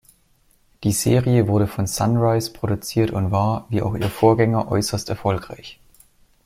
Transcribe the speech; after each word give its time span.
Die 0.83 0.93
Serie 0.93 1.47
wurde 1.47 1.67
von 1.67 1.85
Sunrise 1.85 2.51
produziert 2.53 3.11
und 3.11 3.29
war, 3.29 3.67
wie 3.69 3.83
auch 3.83 3.93
ihr 3.93 4.09
Vorgänger, 4.09 4.71
äußerst 4.71 5.09
erfolgreich. 5.09 5.79